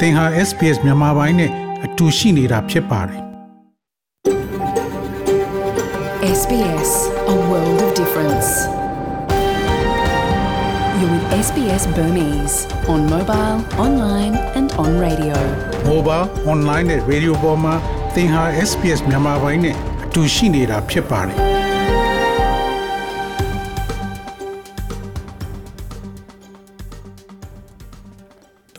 [0.00, 1.50] သင်ဟာ SPS မြန်မာပိုင်းနဲ့
[1.84, 3.20] အတူရှိနေတာဖြစ်ပါတယ်
[6.40, 6.90] SBS
[7.34, 8.48] A world of difference.
[10.98, 12.56] You're with SBS Burmese
[12.92, 15.36] on mobile, online and on radio.
[15.92, 17.74] mobile online နဲ့ radio ပေါ်မှာ
[18.14, 19.74] သင်ဟာ SPS မြန်မာပိုင်းနဲ့
[20.04, 21.59] အတူရှိနေတာဖြစ်ပါတယ်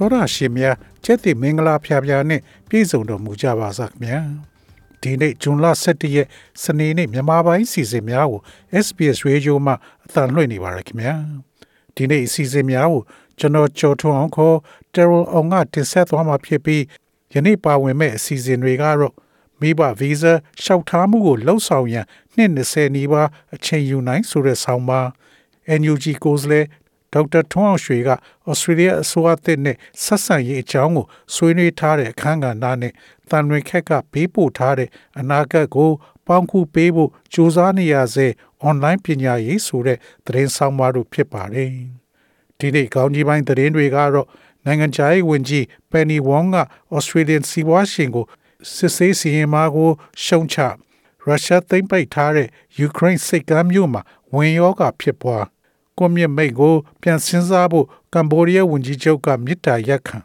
[0.02, 0.64] တော်ရရှိမြ
[1.04, 4.20] ကျက်တိမင်္ဂလာဖျာဖျာနဲ့ပြည့်စုံတော်မူကြပါစခင်ဗျာ
[5.02, 6.28] ဒီနေ့ဇွန်လ17ရက်
[6.62, 8.40] စနေနေ့မြန်မာပိုင်းစီစဉ်များကို
[8.84, 9.74] SBS Radio မှာ
[10.04, 11.14] အသံလွှင့်နေပါရခင်ဗျာ
[11.96, 13.02] ဒီနေ့အစီအစဉ်များကို
[13.38, 14.56] ကျွန်တော်ကျော်ထွန်းအောင်ခေါ်
[14.94, 16.82] Terrell အောင်ကတင်ဆက်သွားမှာဖြစ်ပြီး
[17.34, 19.14] ယနေ့ပါဝင်မဲ့အစီအစဉ်တွေကတော့
[19.60, 20.32] မိဘဗီဇာ
[20.62, 25.06] လျှောက်ထားမှုကိုလှုပ်ဆောင်ရန်နှစ်20နီးပါးအချိန်ယူနိုင်ဆိုတဲ့ဆောင်းပါး
[25.80, 26.66] NUG ကိုယ်စားလှယ်
[27.12, 28.10] ဒေါက်တာထွန်းအောင်ရွှေက
[28.48, 32.92] ဩစတြေးလျအစိုးရသစ်နဲ့ဆက်ဆံရေးအကြောင်းကိုဆွေးနွေးထားတဲ့အခမ်းကဏ္ဍနဲ့
[33.30, 34.88] တန်ရွေခက်ကပေးပို့ထားတဲ့
[35.18, 35.90] အနာဂတ်ကို
[36.26, 38.26] ပေါင်းခုပေးဖို့ကြိုးစားနေရစေ
[38.60, 41.70] အွန်လိုင်းပညာရေးဆိုတဲ့သတင်းဆောင်ပါတို့ဖြစ်ပါတယ်။
[42.58, 44.28] ဒီနေ့ကောင်းကြီးပိုင်းသတင်းတွေကတော့
[44.64, 46.56] နိုင်ငံခြားရေးဝန်ကြီးပန်နီဝွန်က
[46.94, 48.24] ဩစတြေးလျစီးပွားရှင်ကို
[48.74, 49.90] စစ်ဆေးစီရင်မှာကို
[50.24, 50.56] ရှုံချ
[51.24, 54.02] ရုရှားသိမ်းပိုက်ထားတဲ့ယူကရိန်းစိတ်ကမ်းမြို့မှာ
[54.34, 55.44] ဝင်ရောဂါဖြစ်ပွား
[55.98, 60.18] ကွန်မြင့်မိတ်ကိုပြန်စင်းစားဖို့ကမ်ဘောဒီးယားဝန်ကြီးချုပ်ကမြစ်တာရက်ခံ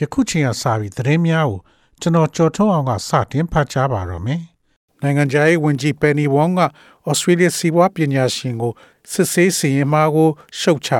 [0.00, 1.60] ယခုချိန်ကစပြီးသတင်းများကို
[2.00, 4.42] ကျွန်တော်ကြော်ထုတ်အောင်ကစတင်ဖတ်ကြားပါတော့မယ်။
[5.02, 6.60] နိုင်ငံခြားရေးဝန်ကြီးပန်နီဝွန်က
[7.08, 8.72] ဩစတြေးလျစီးပွားပညာရှင်ကို
[9.12, 10.28] စစ်ဆေးစီရင်မှာကို
[10.60, 10.90] ရှုတ်ချ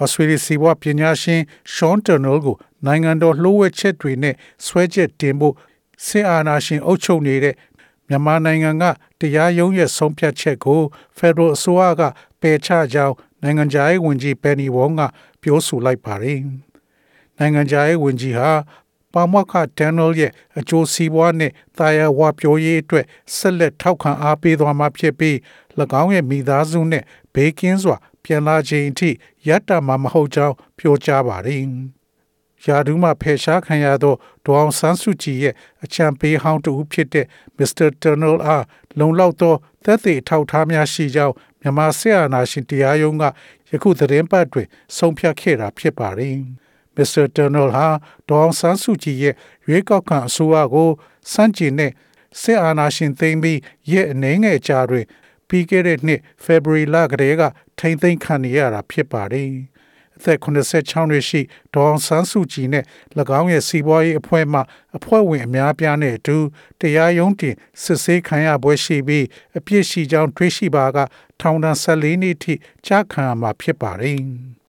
[0.00, 1.40] ဩစတြေးလျစီးပွားပညာရှင်
[1.72, 4.34] ရှွန်တနယ်ကိုနိုင်ငံတော်လှိုးဝှက်ချက်တွေနဲ့
[4.66, 5.54] ဆွဲချက်တင်ဖို့
[6.06, 7.54] စစ်အာဏာရှင်အုပ်ချုပ်နေတဲ့
[8.08, 8.84] မြန်မာနိုင်ငံက
[9.20, 10.80] တရားရုံးရဲ့ဆုံးဖြတ်ချက်ကို
[11.16, 12.02] ဖက်ဒရယ်အစိုးရက
[12.40, 15.00] ပယ်ချကြောင်းနိုင်ငံခြားရေးဝန်ကြီးပန်နီဝွန်က
[15.42, 16.40] ပြောဆိုလိုက်ပါတယ်။
[17.38, 18.50] နိုင်ငံခြားရေးဝန်ကြီးဟာ
[19.12, 23.04] ပါမောက္ခဒန်နယ်ရဲ့အကျိုးစီးပွားနဲ့တာယာဝပြောရေးအတွက်
[23.36, 25.36] ဆက်လက်ထောက်ခံအားပေးသွားမှာဖြစ်ပြီး၎
[26.02, 27.02] င်းရဲ့မိသားစုနဲ့
[27.34, 27.96] ဘေးကင်းစွာ
[28.26, 29.10] ပြန်လာခြင်းအထိ
[29.48, 31.62] ရပ်တမှာမဟုတ်ကြောင်းပြောကြားပါတယ်။
[32.64, 34.14] ယာဒူးမှဖယ်ရှားခံရသော
[34.44, 35.54] ဒေါအောင်ဆန်းစုကြည်ရဲ့
[35.84, 37.26] အချံပေးဟောင်းတူဖြစ်တဲ့
[37.56, 37.88] Mr.
[38.02, 38.64] Turnell အား
[38.98, 39.54] လုံလောက်သော
[39.84, 43.24] သက်သေထောက်ထားများရှိကြောင်းမြန်မာစစ်အာဏာရှင်တရားရုံးက
[43.70, 46.36] ယခုသတင်းပတ်တွင်ဆုံးဖြတ်ခဲ့တာဖြစ်ပါတယ်။
[46.96, 47.24] Mr.
[47.36, 47.88] Turnell ဟာ
[48.28, 49.34] ဒေါအောင်ဆန်းစုကြည်ရဲ့
[49.66, 50.90] ရွေးကောက်ခံအစိုးရကို
[51.32, 51.92] စန့်ကျင်တဲ့
[52.40, 53.58] စစ်အာဏာရှင်သိမ်းပြီး
[53.90, 55.04] ရဲ့အနေငယ်ကြားတွင်
[55.48, 57.42] ပြီးခဲ့တဲ့နှစ်ဖေဖော်ဝါရီလကတည်းက
[57.78, 59.50] ထိမ့်သိမ်းခံနေရတာဖြစ်ပါတယ်။
[60.16, 61.40] အသက်86နှစ်ရှိ
[61.74, 62.84] ဒေါအောင်ဆန်းစုကြည်နဲ့၎
[63.40, 64.60] င်းရဲ့စီးပွားရေးအဖွဲ့မှ
[64.96, 66.36] အဖွဲ့ဝင်အများပြားနဲ့အတူ
[66.80, 69.26] တရားရုံးတင်စစ်ဆေးခံရပွဲရှိပြီး
[69.58, 70.98] အပြစ်ရှိကြောင်းတွေးရှိပါက
[71.40, 72.54] ထောင်ဒဏ်14နှစ်ထိ
[72.86, 74.20] ကြာခံရမှာဖြစ်ပါတယ်။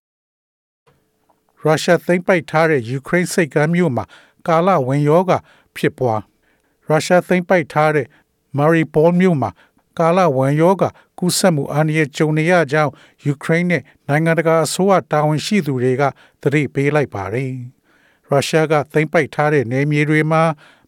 [1.62, 4.04] ရုရှားသိမ်းပိုက်ထားတဲ့ယူကရိန်းစိတ်ကမ်းမြို့မှာ
[4.46, 5.38] ကာလဝင်ရောဂါ
[5.76, 6.20] ဖြစ်ပွား
[6.88, 8.06] ရုရှားသိမ်းပိုက်ထားတဲ့
[8.56, 9.50] မာရီပိုလ်မြို့မှာ
[9.98, 10.88] ကာလဝန်ရောဂါ
[11.18, 12.92] ကူးစက်မှုအန္တရာယ်ကြုံနေရကြောင်း
[13.24, 16.02] ယူကရိန်းနဲ့နိုင်ငံတကာအစိုးရတာဝန်ရှိသူတွေက
[16.42, 17.52] သတိပေးလိုက်ပါတယ်။
[18.28, 20.42] ရုရှားကသိမ်းပိုက်ထားတဲ့နယ်မြေတွေမှာ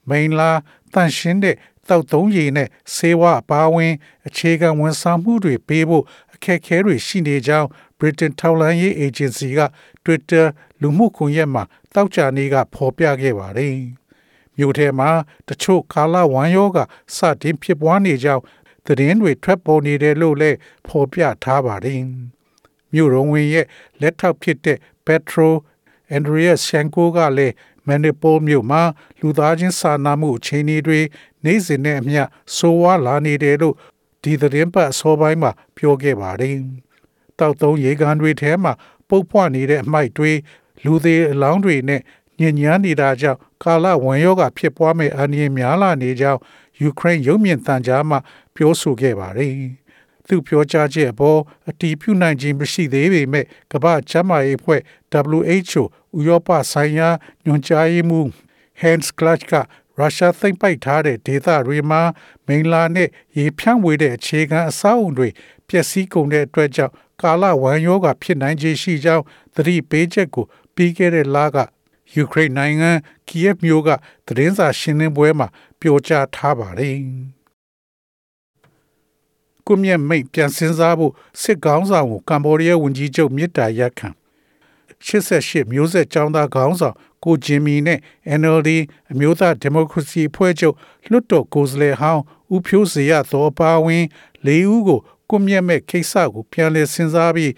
[0.09, 0.51] မိန်လာ
[0.95, 1.57] တန့်ရှင်းတဲ့
[1.89, 3.93] တောက်သုံးရည်နဲ့ဆေးဝါးအပါအဝင်
[4.27, 6.05] အခြေခံဝန်ဆောင်မှုတွေပေးဖို့
[6.35, 9.61] အခက်အခဲတွေရှိနေကြောင်း Britain ထောက်လှမ်းရေး Agency က
[10.05, 10.47] Twitter
[10.81, 11.63] လူမှုကွန်ရက်မှာ
[11.95, 13.77] တောက်ကြနေကဖော်ပြခဲ့ပါတယ်။
[14.57, 15.11] မြို့ထဲမှာ
[15.49, 16.79] တချို့ကာလဝမ်းယောဂ
[17.17, 18.43] စတင်ဖြစ်ပွားနေကြောင်း
[18.87, 22.01] သတင်းတွေထွက်ပေါ်နေတယ်လို့လည်းဖော်ပြထားပါတယ်။
[22.93, 23.67] မြို့ရုံဝင်ရဲ့
[24.01, 25.51] လက်ထောက်ဖြစ်တဲ့ Petro
[26.17, 27.55] Andrea Shanko ကလည်း
[27.87, 28.83] မန်နီပိုမြို့မှာ
[29.21, 31.01] လူသားချင်းစာနာမှုအခြေအနေတွေ
[31.45, 32.23] နေ့စဉ်နဲ့အမျှ
[32.57, 33.75] ဆိုးဝါးလာနေတယ်လို့
[34.23, 36.55] ဒီသတင်းပတ်အစောပိုင်းမှာပြောခဲ့ပါတယ်။
[37.39, 38.73] တောက်သုံးရေကန်တွေထဲမှာ
[39.09, 40.33] ပုတ်ဖွနေတဲ့အမိုက်တွေ
[40.85, 42.01] လူသေးအလောင်းတွေနဲ့
[42.41, 46.41] ညဉ့်ညမ်းနေတာကြောင့်ကာလဝန်ရောဂါဖြစ်ပွားမဲ့အန္တရာယ်များလာနေကြောင်း
[46.81, 48.17] ယူကရိန်းရုပ်မြင်သံကြားမှ
[48.61, 49.55] ပြောဆိုခဲ့ပါတယ်။
[50.29, 54.81] သူပြောကြားချက်အပေါ်အတီးပြုနိုင်ခြင်းမရှိသေးပေမဲ့ကမ္ဘာ့ကျန်းမာရေးအဖွဲ့
[55.41, 55.83] WHO
[56.19, 57.09] ဥရောပဆိုင်ရာ
[57.45, 58.27] ညွှန်ကြားရေးမှူး
[58.81, 59.53] Hans Kluge က
[59.99, 62.03] ရုရှားသိမ်းပိုက်ထားတဲ့ဒေသတွေမှာ
[62.47, 65.29] မိန်လာနဲ့ရေဖြန့်ဝေတဲ့အခြေခံအဆောက်အုံတွေ
[65.69, 66.93] ပျက်စီးကုန်တဲ့အတွက်ကြောင့်
[67.23, 69.25] ကာလဝမ်းရောဂါဖြစ်နိုင်ခြေရှိကြောင်း
[69.55, 71.57] သတိပေးချက်ကိုပြီးခဲ့တဲ့လက
[72.15, 72.91] ယူကရိန်းနိုင်ငံ
[73.29, 73.89] ကီယက်မြို့က
[74.27, 75.49] သတင်းစာရှင်းလင်းပွဲမှာ
[75.81, 76.99] ပြောကြားထားပါတယ်။
[79.73, 84.09] ကွန်မြတ်မိတ်ပြန်စင်းစားဖို့စစ်ကောင်းဆောင်ကိုကမ်ဘောဒီးယားဝန်ကြီးချုပ်မြစ်တာရက်ခံ
[85.07, 87.99] 88မျိုးဆက်ចောင်းသားခေါင်းဆောင်ကိုဂျင်မီနဲ့
[88.41, 88.71] NLD
[89.13, 90.75] အမျိုးသားဒီမိုကရေစီအဖွဲ့ချုပ်
[91.11, 92.23] လွှတ်တော်ကိုယ်စားလှယ်ဟောင်း
[92.55, 94.05] ဦးဖြိုးစေရသောပါဝင်
[94.47, 95.01] ၄ဦးကို
[95.31, 97.53] ကွန်မြတ်မဲ့ကိစ္စကိုပြန်လည်စဉ်းစားပြီး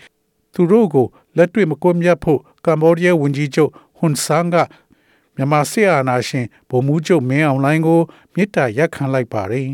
[0.54, 1.06] သူတို့ကို
[1.36, 4.56] လက်တွေ့မကွန်မြတ်ဖို့ကမ္ဘောဒီးယားဝန်ကြီးချုပ်ဟွန်ဆန်က
[5.36, 8.00] မြန်မာစစ်အာဏာရှင်ဗိုလ်မှူးချုပ်မင်းအောင်လှိုင်ကို
[8.34, 9.68] မေတ္တာရက်ခံလိုက်ပါတယ်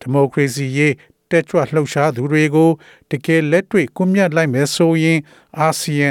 [0.00, 0.94] ဒီမိုကရေစီရေး
[1.30, 2.70] တက်ကြွလှုပ်ရှားသူတွေကို
[3.10, 5.18] တကယ်လက်တွေ့ကွန်မြတ်လိုက်မယ်ဆိုရင်
[5.58, 6.08] အာဆီယံ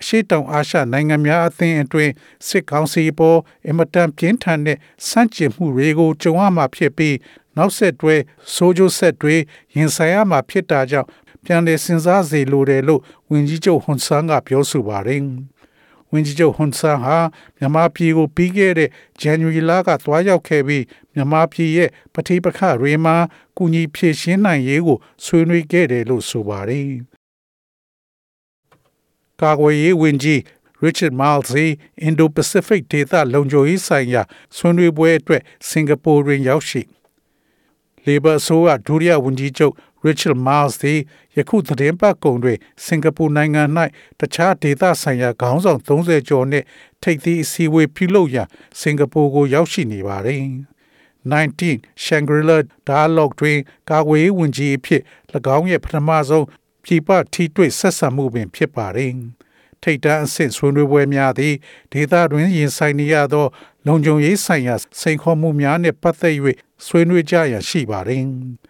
[0.00, 2.12] အရှိတောင်အာရှနိုင်ငံများအသင်းအတွင်း
[2.48, 3.38] စစ်ကောင်စီပေါ်
[3.68, 4.78] အမတန်ပြင်းထန်တဲ့
[5.08, 7.16] စန့်ကျင်မှုတွေကိုကြုံရမှာဖြစ်ပြီး
[7.56, 8.14] နောက်ဆက်တွဲ
[8.54, 9.34] ဆိုးကျိုးဆက်တွေ
[9.76, 11.08] ရင်ဆိုင်ရမှာဖြစ်တာကြောင့်
[11.44, 13.00] ပြန်လည်စဉ်းစားစေလိုတယ်လို့
[13.30, 15.22] ဝန်ကြီးချုပ်ဟွန်ဆန်ကပြောဆိုပါတယ်။
[16.12, 17.16] ဝန်ကြီးချုပ်ဟွန်ဆန်ဟာ
[17.56, 18.90] မြန်မာပြည်ကိုပြီးခဲ့တဲ့
[19.22, 23.16] January လကသွားရောက်ခဲ့ပြီးမြန်မာပြည်ရဲ့ပဋိပက္ခတွေမှာ
[23.56, 26.90] ကူညီဖြေရှင်းနိုင်ရေးကိုဆွေးနွေးခဲ့တယ်လို့ဆိုပါတယ်။
[29.40, 30.40] ကာကွယ်ရေးဝန်ကြီး
[30.84, 31.50] Richard Miles
[32.06, 34.22] Indo-Pacific ဒေသလုံခြုံရေးဆိုင်ရာ
[34.56, 36.82] ဆွေးနွေးပွဲအတွက်စင်ကာပူတွင်ရောက်ရှိ
[38.06, 39.74] Labor ဆိုကဒုတိယဝန်ကြီးချုပ်
[40.06, 41.00] Richard Miles သည်
[41.36, 43.62] ယခုသတင်းပတ်ကုန်တွင်စင်ကာပူနိုင်ငံ၌
[44.20, 46.66] တခြားဒေသဆိုင်ရာခေါင်းဆောင်30ကျော်နှင့်
[47.02, 48.48] ထိပ်သီးအစည်းအဝေးပြုလုပ်ရန်
[48.80, 50.44] စင်ကာပူကိုရောက်ရှိနေပါသည်
[51.32, 52.58] 19 Shangri-La
[52.88, 53.58] Dialogue တွင်
[53.90, 55.02] ကာကွယ်ရေးဝန်ကြီးအဖြစ်၎
[55.56, 56.46] င်းရဲ့ပထမဆုံး
[56.84, 59.12] ပြည်ပထိတွေ့ဆက်ဆံမှုပင်ဖြစ်ပါတယ်။
[59.82, 61.54] ထိတ်တန့်အဆင့်ဆွေးနွေးပွဲများသည်
[61.92, 63.46] ဒေသတွင်ရင်ဆိုင်နေရသော
[63.86, 66.34] လုံခြုံရေးဆိုင်ရာစိန်ခေါ်မှုများနှင့်ပတ်သက်၍
[66.86, 68.24] ဆွေးနွေးကြရန်ရှိပါတယ်။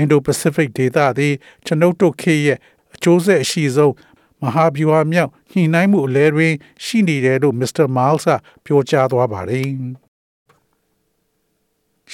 [0.00, 1.34] Indo-Pacific ဒေသသည်
[1.66, 2.58] ကျွန်ုပ်တို့ခေတ်ရဲ့
[2.94, 3.94] အကျိုးဆက်အရှိဆုံး
[4.42, 6.52] မဟာဗျူဟာမြောက်ညှိနှိုင်းမှုအလဲတွင်
[6.84, 7.86] ရှိနေတယ်လို့ Mr.
[7.96, 8.30] Miles က
[8.64, 9.68] ပြောကြားသွားပါတယ်။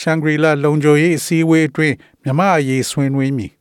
[0.00, 3.52] Shangri-La လုံခြုံရေးအစည်းအဝေးအတွင်းမြမအရေးဆွေးနွေးမည်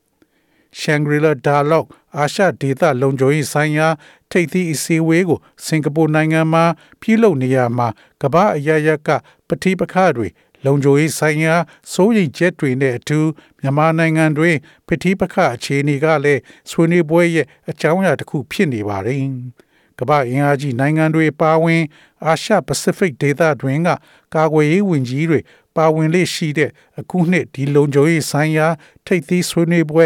[0.81, 3.87] Shangri-La Dialogue အာရှဒေသလုံခြုံရေးဆိုင်ရာ
[4.31, 6.63] ထိပ်သီးအစည်းအဝေးကိုစင်ကာပူနိုင်ငံမှာ
[7.01, 7.87] ပြုလုပ်နေရမှာ
[8.21, 9.09] ကမ္ဘာအရရက
[9.47, 10.27] ပဋိပက္ခတွေ
[10.65, 11.55] လုံခြုံရေးဆိုင်ရာ
[11.91, 13.19] စိုးရိမ်ချက်တွေနဲ့အတူ
[13.59, 14.55] မြန်မာနိုင်ငံတွင်
[14.87, 19.23] ပဋိပက္ခအခြေအနေကလည်းဆွေးနွေးပွဲရဲ့အကြောင်းအရာတစ်ခုဖြစ်နေပါတယ်။
[19.99, 21.83] ကမ္ဘာအင်အားကြီးနိုင်ငံတွေပါဝင်
[22.25, 23.89] အာရှပစိဖိတ်ဒေသတွင်က
[24.35, 25.39] ကာကွယ်ရေးဝန်ကြီးတွေ
[25.77, 26.69] ပါဝင်လေရှိတဲ့
[26.99, 28.67] အခုနှစ်ဒီလုံခြုံရေးဆိုင်ရာ
[29.05, 30.05] ထိပ်သီးဆွေးနွေးပွဲ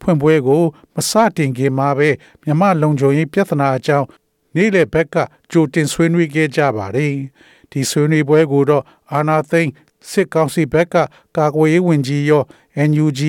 [0.00, 0.62] ဖွင့်ပွဲကို
[0.94, 2.08] မစတင်ခင်မှာပဲ
[2.42, 4.06] မြမလုံခြုံရေးပြဿနာအကြောင်း
[4.54, 5.16] နေ့လယ်ဘက်က
[5.50, 7.14] ကြိုတင်ဆွေးနွေးခဲ့ကြပါတယ်။
[7.72, 9.70] ဒီဆွေးနွေးပွဲကိုတော့အာနာသိန်း
[10.10, 10.94] စစ်ကောင်စီဘက်က
[11.36, 12.42] ကာကွယ်ရေးဝန်ကြီးရော
[12.90, 13.20] NUG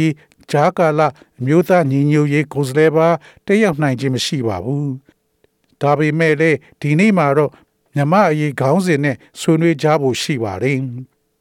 [0.52, 1.08] ဂျာကာလာ
[1.46, 3.08] မြို့သားညီညွတ်ရေးကိုယ်စားလှယ်ပါ
[3.46, 4.90] တက်ရောက်နိုင်ခြင်းမရှိပါဘူး။
[5.82, 7.52] ဒါပေမဲ့လည်းဒီနေ့မှာတော့
[7.96, 10.78] မြမအရေးခေါင်းစဉ်နဲ့ဆွေးနွေးကြဖို့ရှိပါတယ်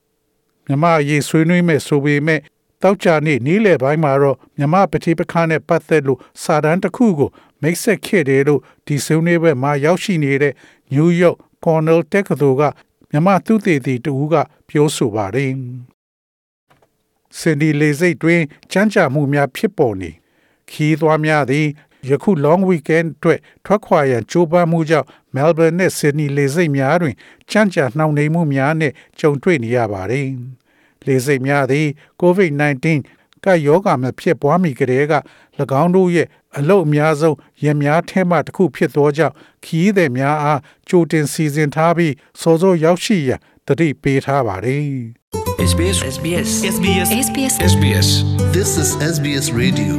[0.67, 2.41] ။မြမအရေးဆွေးနွေးမဲ့ဆိုပေမဲ့
[2.83, 7.31] တောက်ကြနေ့နေ့လယ်ပိုင်းမှာတော့မြမပတိပခါနဲ့ပတ်သက်လို့စာတမ်းတစ်ခုကို
[7.63, 10.55] မိတ်ဆက်ခဲ့တယ်လို့ဒီဆွေးနွေးပွဲမှာရောက်ရှိနေတဲ့
[10.95, 12.63] New York Cornell တက္ကသိုလ်က
[13.11, 14.35] မြမသူတေသီတူက
[14.69, 15.53] ပြောဆိုပါတယ်
[17.39, 20.11] စင်ဒီလေစိတ်တွင်ချမ်းသာမှုများဖြစ်ပေါ်နေ
[20.71, 21.67] ခီးသွားများသည်
[22.09, 27.15] ယခု long weekend အတွက်ထွက်ခွာရန်ကြိုးပမ်းမှုကြောင့် Melbourne နဲ့ Sydney လေဆိပ်များတွင်
[27.51, 30.29] ချမ်းသာနှောင့်နှေးမှုများနှင့်ကြုံတွေ့နေရပါတယ်။
[31.07, 31.87] လေဆိပ်များသည်
[32.23, 32.87] COVID-19
[33.45, 35.15] ကယောဂါမှာဖြစ်ပွားမိကြတဲ့က၎
[35.83, 39.35] င်းတို့ရဲ့ အလုတ်အများဆုံးရများထဲမှတစ်ခုဖြစ်သောကြောင့်
[39.65, 44.85] ခီးသည်များအားကြိုတင်စီစဉ်ထားပြီးစောစောရောက်ရှိရန်တတိပေးထားပါတယ်။
[45.71, 48.09] SBS SBS SBS SBS SBS
[48.57, 49.95] This is SBS Radio.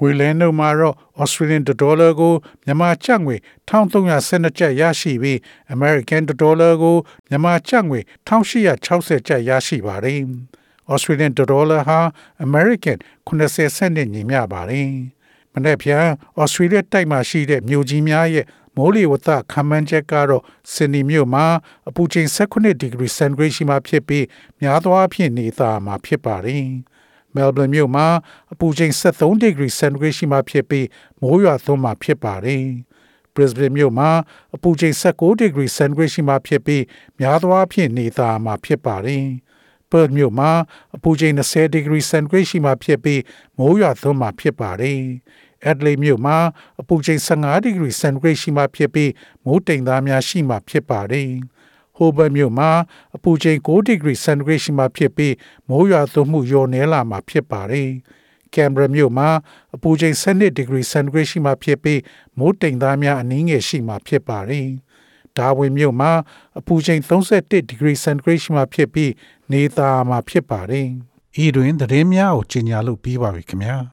[0.00, 3.36] ငွေလဲနှုန်းမှာတော့ Australian dollar ကိုမြန်မာကျပ်ငွေ
[3.68, 5.38] 1312ကျပ်ရရှိပြီး
[5.74, 6.96] American dollar ကို
[7.28, 10.20] မြန်မာကျပ်ငွေ1860ကျပ်ရရှိပါတယ်။
[10.92, 11.98] Australian dollar ဟာ
[12.46, 14.90] American 80စနစ်ညီမျှပါတယ်။
[15.52, 16.06] မနေ့ပြန်
[16.42, 21.46] Australia တိုက်မှာရှိတဲ့မြို့ကြီးများရဲ့မိုးလေဝသခန့်မှန်းချက်ကတော့ဆင်နီမြို့မှာ
[21.88, 24.24] အပူချိန်18ဒီဂရီစင်တီဂရိတ်ရှိမှဖြစ်ပြီး
[24.60, 26.64] များသောအားဖြင့်နေသားမှာဖြစ်ပါတယ်။
[27.34, 28.06] Melbourne မြို့မှာ
[28.52, 30.86] အပူချိန်73ဒီဂရီစင်တီဂရိတ်ရှိမှဖြစ်ပြီး
[31.20, 32.64] မိုးရွာသွန်းမှာဖြစ်ပါတယ်။
[33.34, 34.10] Brisbane မြို့မှာ
[34.54, 36.84] အပူချိန်16ဒီဂရီစင်တီဂရိတ်ရှိမှဖြစ်ပြီး
[37.18, 39.26] များသောအားဖြင့်နေသားမှာဖြစ်ပါတယ်။
[39.90, 40.50] Perth မြို့မှာ
[40.96, 43.22] အပူချိန်20ဒီဂရီစင်တီဂရိတ်ရှိမှဖြစ်ပြီး
[43.58, 45.00] မိုးရွာသွန်းမှာဖြစ်ပါတယ်။
[45.70, 46.36] Adelaide မြို့မှာ
[46.80, 49.10] အပူချိန်15ဒီဂရီစင်တီဂရိတ်ရှိမှဖြစ်ပြီး
[49.44, 51.30] မိုးတိမ်သားများရှိမှဖြစ်ပါတယ်။
[51.96, 52.70] ဟိုဘယ်မြို့မှာ
[53.16, 55.34] အပူချိန်6ဒီဂရီစင်တီဂရိတ်ရှိမှဖြစ်ပြီး
[55.68, 57.90] မိုးရွာသွန်းမှုလျော့နည်းလာမှာဖြစ်ပါတယ်။
[58.54, 59.28] ကင်ဘရာမြို့မှာ
[59.74, 62.00] အပူချိန်12ဒီဂရီစင်တီဂရိတ်ရှိမှဖြစ်ပြီး
[62.38, 64.68] မိုးတိမ်သားများအနည်းငယ်ရှိမှဖြစ်ပါတယ်။
[65.38, 66.12] ဒါဝင်မြို့မှာ
[66.58, 69.10] အပူချိန်31ဒီဂရီစင်တီဂရိတ်ရှိမှဖြစ်ပြီး
[69.52, 70.88] နေသာမှာဖြစ်ပါတယ်။
[71.44, 73.76] ဤတွင်သတင်းများကိုကြီးညာလို့ပြီးပါပြီခင်ဗျာ။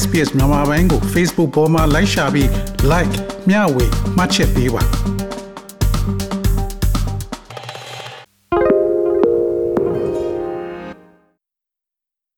[0.00, 2.48] SPS မြန်မာပိုင်းကို Facebook ပေါ်မှာ like ရှာပြီး
[2.92, 3.14] like
[3.48, 4.82] မျှဝေမှတ်ချက်ပေးပါ